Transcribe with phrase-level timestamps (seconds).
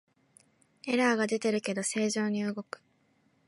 [0.87, 2.81] エラーが出てるけど正常に動く